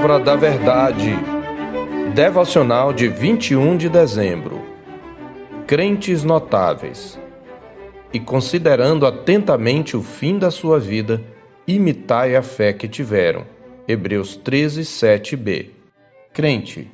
[0.00, 1.14] Palavra da Verdade.
[2.14, 4.64] Devocional de 21 de dezembro.
[5.66, 7.20] Crentes notáveis.
[8.10, 11.22] E considerando atentamente o fim da sua vida,
[11.66, 13.44] imitai a fé que tiveram.
[13.86, 15.68] Hebreus 13, 7b.
[16.32, 16.90] Crente,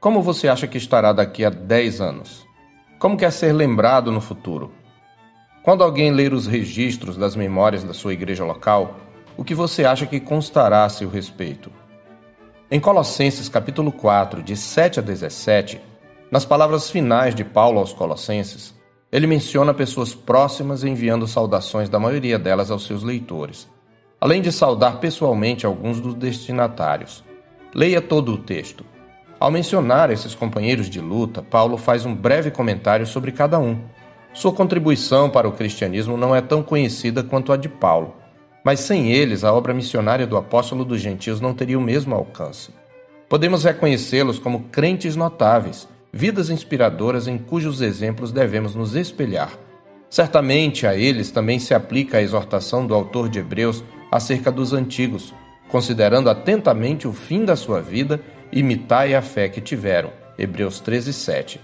[0.00, 2.46] como você acha que estará daqui a 10 anos?
[2.98, 4.72] Como quer ser lembrado no futuro?
[5.62, 8.96] Quando alguém ler os registros das memórias da sua igreja local,
[9.36, 11.70] o que você acha que constará a seu respeito?
[12.68, 15.80] Em Colossenses capítulo 4, de 7 a 17,
[16.32, 18.74] nas palavras finais de Paulo aos Colossenses,
[19.12, 23.68] ele menciona pessoas próximas enviando saudações da maioria delas aos seus leitores,
[24.20, 27.22] além de saudar pessoalmente alguns dos destinatários.
[27.72, 28.84] Leia todo o texto.
[29.38, 33.78] Ao mencionar esses companheiros de luta, Paulo faz um breve comentário sobre cada um.
[34.34, 38.25] Sua contribuição para o cristianismo não é tão conhecida quanto a de Paulo
[38.66, 42.70] mas sem eles a obra missionária do apóstolo dos gentios não teria o mesmo alcance.
[43.28, 49.56] Podemos reconhecê-los como crentes notáveis, vidas inspiradoras em cujos exemplos devemos nos espelhar.
[50.10, 55.32] Certamente a eles também se aplica a exortação do autor de Hebreus acerca dos antigos,
[55.68, 58.20] considerando atentamente o fim da sua vida,
[58.50, 60.10] imitai a fé que tiveram.
[60.36, 61.60] Hebreus 13, 7.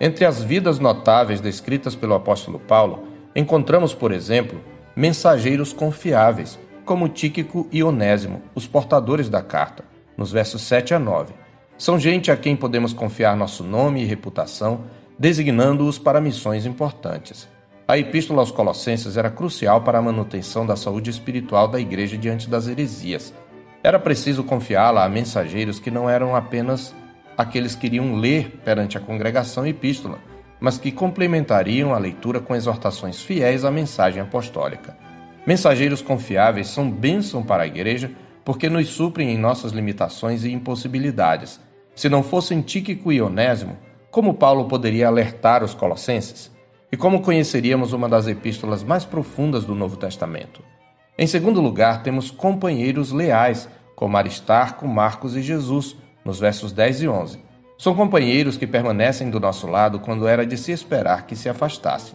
[0.00, 4.58] Entre as vidas notáveis descritas pelo apóstolo Paulo, encontramos, por exemplo,
[4.98, 9.84] mensageiros confiáveis, como Tíquico e Onésimo, os portadores da carta,
[10.16, 11.34] nos versos 7 a 9.
[11.78, 14.80] São gente a quem podemos confiar nosso nome e reputação,
[15.16, 17.46] designando-os para missões importantes.
[17.86, 22.50] A epístola aos Colossenses era crucial para a manutenção da saúde espiritual da igreja diante
[22.50, 23.32] das heresias.
[23.84, 26.92] Era preciso confiá-la a mensageiros que não eram apenas
[27.36, 30.18] aqueles que iriam ler perante a congregação a epístola,
[30.60, 34.96] mas que complementariam a leitura com exortações fiéis à mensagem apostólica.
[35.46, 38.10] Mensageiros confiáveis são bênção para a igreja
[38.44, 41.60] porque nos suprem em nossas limitações e impossibilidades.
[41.94, 43.76] Se não fossem Tíquico e Onésimo,
[44.10, 46.50] como Paulo poderia alertar os colossenses?
[46.90, 50.62] E como conheceríamos uma das epístolas mais profundas do Novo Testamento?
[51.18, 57.08] Em segundo lugar, temos companheiros leais, como Aristarco, Marcos e Jesus, nos versos 10 e
[57.08, 57.47] 11.
[57.78, 62.12] São companheiros que permanecem do nosso lado quando era de se esperar que se afastasse.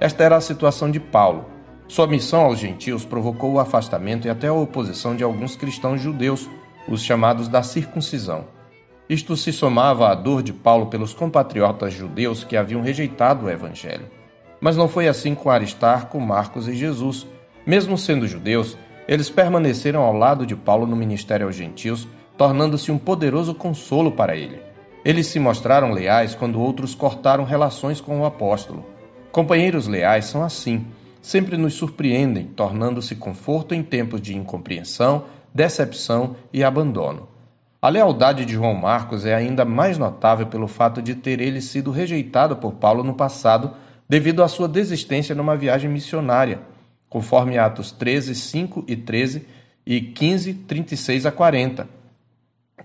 [0.00, 1.46] Esta era a situação de Paulo.
[1.86, 6.50] Sua missão aos gentios provocou o afastamento e até a oposição de alguns cristãos judeus,
[6.88, 8.46] os chamados da circuncisão.
[9.08, 14.10] Isto se somava à dor de Paulo pelos compatriotas judeus que haviam rejeitado o evangelho.
[14.60, 17.28] Mas não foi assim com Aristarco, Marcos e Jesus.
[17.64, 22.98] Mesmo sendo judeus, eles permaneceram ao lado de Paulo no ministério aos gentios, tornando-se um
[22.98, 24.66] poderoso consolo para ele.
[25.06, 28.84] Eles se mostraram leais quando outros cortaram relações com o apóstolo.
[29.30, 30.84] Companheiros leais são assim,
[31.22, 37.28] sempre nos surpreendem, tornando-se conforto em tempos de incompreensão, decepção e abandono.
[37.80, 41.92] A lealdade de João Marcos é ainda mais notável pelo fato de ter ele sido
[41.92, 43.74] rejeitado por Paulo no passado
[44.08, 46.62] devido à sua desistência numa viagem missionária,
[47.08, 49.46] conforme Atos 13, 5 e 13
[49.86, 51.94] e 15, 36 a 40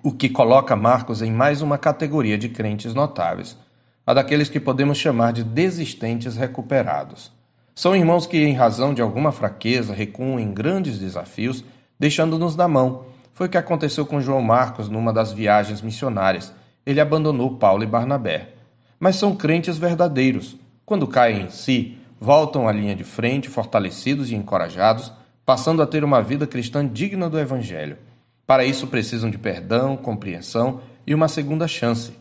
[0.03, 3.57] o que coloca Marcos em mais uma categoria de crentes notáveis,
[4.06, 7.31] a daqueles que podemos chamar de desistentes recuperados.
[7.75, 11.63] São irmãos que, em razão de alguma fraqueza, recuam em grandes desafios,
[12.00, 13.06] deixando-nos na mão.
[13.34, 16.52] Foi o que aconteceu com João Marcos numa das viagens missionárias.
[16.85, 18.50] Ele abandonou Paulo e Barnabé.
[19.00, 20.56] Mas são crentes verdadeiros.
[20.85, 25.12] Quando caem em si, voltam à linha de frente, fortalecidos e encorajados,
[25.46, 27.97] passando a ter uma vida cristã digna do Evangelho.
[28.51, 32.12] Para isso precisam de perdão, compreensão e uma segunda chance.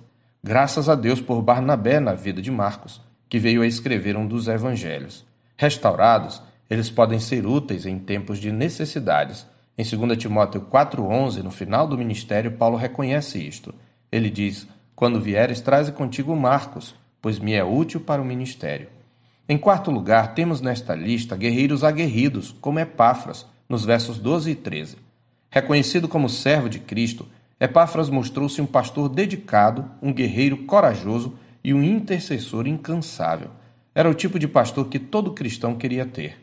[0.44, 4.46] Graças a Deus por Barnabé na vida de Marcos, que veio a escrever um dos
[4.46, 5.26] evangelhos.
[5.56, 6.40] Restaurados,
[6.70, 9.44] eles podem ser úteis em tempos de necessidades.
[9.76, 13.74] Em 2 Timóteo 4,11, no final do ministério, Paulo reconhece isto.
[14.12, 18.86] Ele diz: Quando vieres, traze contigo Marcos, pois me é útil para o ministério.
[19.48, 25.09] Em quarto lugar, temos nesta lista guerreiros aguerridos, como Epáfras, nos versos 12 e 13.
[25.50, 27.26] Reconhecido como servo de Cristo,
[27.58, 33.50] Epáfras mostrou-se um pastor dedicado, um guerreiro corajoso e um intercessor incansável.
[33.94, 36.38] Era o tipo de pastor que todo cristão queria ter.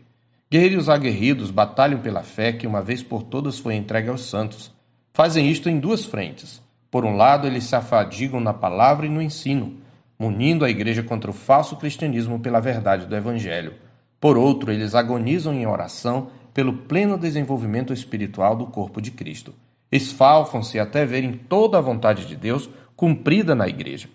[0.52, 4.72] Guerreiros aguerridos batalham pela fé que uma vez por todas foi entregue aos santos.
[5.14, 6.62] Fazem isto em duas frentes.
[6.92, 9.78] Por um lado, eles se afadigam na palavra e no ensino,
[10.20, 13.74] munindo a igreja contra o falso cristianismo pela verdade do evangelho.
[14.20, 19.54] Por outro, eles agonizam em oração pelo pleno desenvolvimento espiritual do corpo de Cristo.
[19.92, 24.10] Esfalfam-se até verem toda a vontade de Deus cumprida na igreja.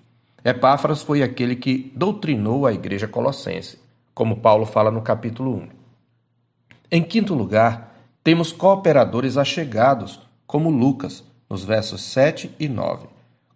[0.45, 3.79] Epáfras foi aquele que doutrinou a igreja colossense,
[4.13, 5.69] como Paulo fala no capítulo 1.
[6.91, 7.95] Em quinto lugar,
[8.25, 13.07] temos cooperadores achegados, como Lucas, nos versos 7 e 9.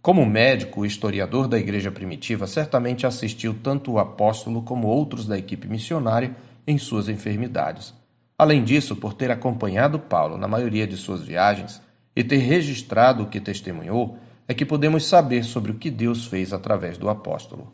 [0.00, 5.36] Como médico, o historiador da igreja primitiva certamente assistiu tanto o apóstolo como outros da
[5.36, 7.92] equipe missionária em suas enfermidades.
[8.38, 11.80] Além disso, por ter acompanhado Paulo na maioria de suas viagens
[12.14, 16.52] e ter registrado o que testemunhou, é que podemos saber sobre o que Deus fez
[16.52, 17.72] através do apóstolo.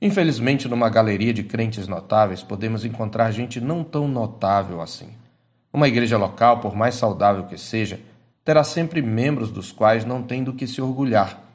[0.00, 5.08] Infelizmente, numa galeria de crentes notáveis, podemos encontrar gente não tão notável assim.
[5.72, 8.00] Uma igreja local, por mais saudável que seja,
[8.44, 11.48] terá sempre membros dos quais não tem do que se orgulhar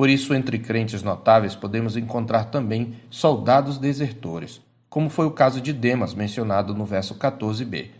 [0.00, 4.58] por isso, entre crentes notáveis, podemos encontrar também soldados desertores,
[4.90, 7.90] como foi o caso de Demas, mencionado no verso 14b.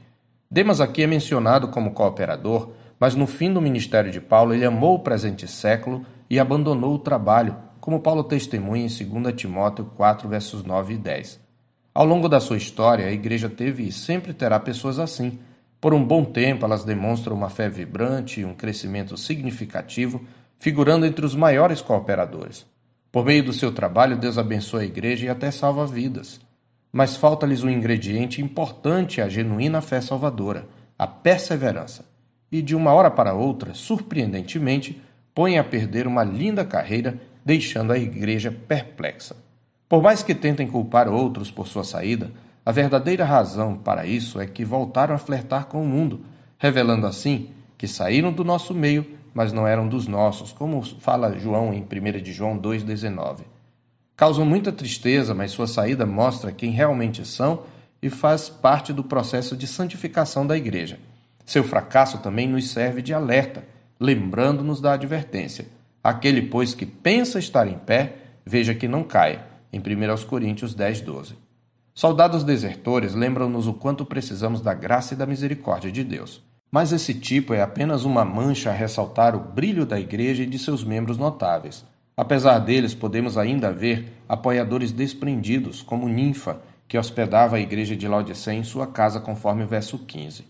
[0.51, 4.97] Demas aqui é mencionado como cooperador, mas no fim do ministério de Paulo ele amou
[4.97, 10.65] o presente século e abandonou o trabalho, como Paulo testemunha em 2 Timóteo 4, versos
[10.65, 11.41] 9 e 10.
[11.95, 15.39] Ao longo da sua história, a igreja teve e sempre terá pessoas assim.
[15.81, 20.23] Por um bom tempo, elas demonstram uma fé vibrante e um crescimento significativo
[20.59, 22.67] figurando entre os maiores cooperadores.
[23.13, 26.41] Por meio do seu trabalho, Deus abençoa a igreja e até salva vidas.
[26.93, 30.67] Mas falta-lhes um ingrediente importante à genuína fé salvadora,
[30.99, 32.05] a perseverança.
[32.51, 35.01] E de uma hora para outra, surpreendentemente,
[35.35, 39.37] põem a perder uma linda carreira, deixando a igreja perplexa.
[39.89, 42.31] Por mais que tentem culpar outros por sua saída,
[42.67, 46.25] a verdadeira razão para isso é que voltaram a flertar com o mundo,
[46.59, 51.73] revelando assim que saíram do nosso meio mas não eram dos nossos, como fala João
[51.73, 53.41] em 1 de João 2,19.
[54.21, 57.63] Causam muita tristeza, mas sua saída mostra quem realmente são
[58.03, 60.99] e faz parte do processo de santificação da igreja.
[61.47, 63.65] Seu fracasso também nos serve de alerta,
[63.99, 65.69] lembrando-nos da advertência.
[66.05, 69.43] Aquele, pois, que pensa estar em pé, veja que não caia.
[69.73, 71.35] Em 1 Coríntios 10, 12.
[71.95, 76.43] Soldados desertores lembram-nos o quanto precisamos da graça e da misericórdia de Deus.
[76.71, 80.59] Mas esse tipo é apenas uma mancha a ressaltar o brilho da igreja e de
[80.59, 81.89] seus membros notáveis.
[82.21, 88.59] Apesar deles, podemos ainda ver apoiadores desprendidos, como Ninfa, que hospedava a igreja de Laodiceia
[88.59, 90.45] em sua casa, conforme o verso 15.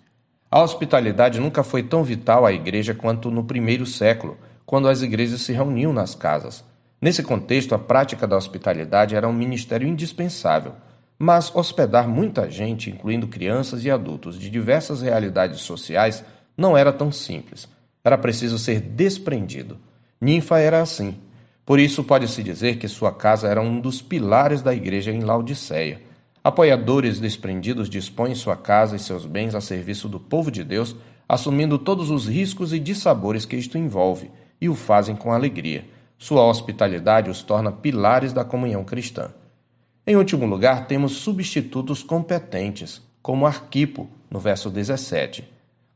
[0.51, 4.37] A hospitalidade nunca foi tão vital à igreja quanto no primeiro século,
[4.67, 6.65] quando as igrejas se reuniam nas casas.
[7.01, 10.73] Nesse contexto, a prática da hospitalidade era um ministério indispensável.
[11.17, 16.25] Mas hospedar muita gente, incluindo crianças e adultos de diversas realidades sociais,
[16.57, 17.69] não era tão simples.
[18.03, 19.79] Era preciso ser desprendido.
[20.21, 21.17] Ninfa era assim.
[21.65, 26.01] Por isso, pode-se dizer que sua casa era um dos pilares da igreja em Laodiceia.
[26.43, 30.97] Apoiadores desprendidos dispõem sua casa e seus bens a serviço do povo de Deus,
[31.29, 34.31] assumindo todos os riscos e dissabores que isto envolve,
[34.61, 35.85] e o fazem com alegria.
[36.19, 39.31] Sua hospitalidade os torna pilares da comunhão cristã.
[40.07, 45.45] Em último lugar, temos substitutos competentes, como Arquipo, no verso 17.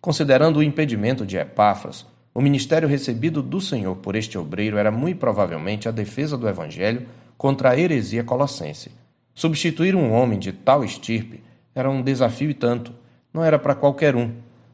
[0.01, 5.19] Considerando o impedimento de Epáfras, o ministério recebido do Senhor por este obreiro era muito
[5.19, 7.07] provavelmente a defesa do Evangelho
[7.39, 8.91] contra a heresia colossense.
[9.33, 11.41] Substituir um homem de tal estirpe
[11.73, 12.93] era um desafio e tanto,
[13.33, 14.33] não era para qualquer um.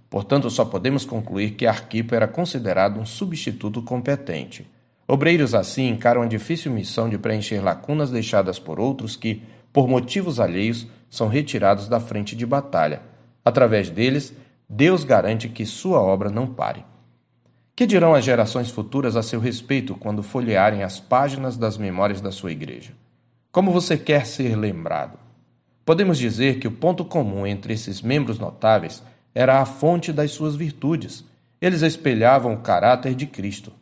[0.08, 4.66] Portanto, só podemos concluir que Arquipo era considerado um substituto competente.
[5.06, 9.42] Obreiros assim encaram a difícil missão de preencher lacunas deixadas por outros que,
[9.72, 13.02] por motivos alheios, são retirados da frente de batalha.
[13.44, 14.32] Através deles,
[14.68, 16.84] Deus garante que sua obra não pare.
[17.74, 22.31] Que dirão as gerações futuras a seu respeito quando folhearem as páginas das memórias da
[22.31, 22.93] sua igreja?
[23.50, 25.19] Como você quer ser lembrado?
[25.84, 29.03] Podemos dizer que o ponto comum entre esses membros notáveis
[29.34, 31.24] era a fonte das suas virtudes.
[31.60, 33.72] Eles espelhavam o caráter de Cristo.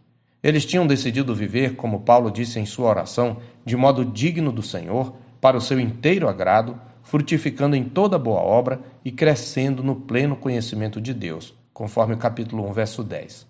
[0.42, 5.14] Eles tinham decidido viver, como Paulo disse em sua oração, de modo digno do Senhor,
[5.40, 11.00] para o seu inteiro agrado, frutificando em toda boa obra e crescendo no pleno conhecimento
[11.00, 13.46] de Deus, conforme o capítulo 1, verso 10.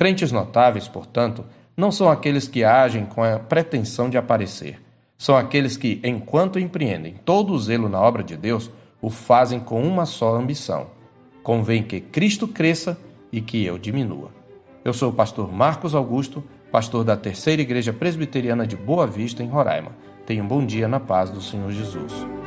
[0.00, 1.44] Crentes notáveis, portanto,
[1.76, 4.80] não são aqueles que agem com a pretensão de aparecer.
[5.18, 9.82] São aqueles que, enquanto empreendem todo o zelo na obra de Deus, o fazem com
[9.82, 10.86] uma só ambição.
[11.42, 12.98] Convém que Cristo cresça
[13.30, 14.30] e que eu diminua.
[14.82, 16.42] Eu sou o pastor Marcos Augusto,
[16.72, 19.94] pastor da Terceira Igreja Presbiteriana de Boa Vista, em Roraima.
[20.24, 22.39] Tenha um bom dia na paz do Senhor Jesus.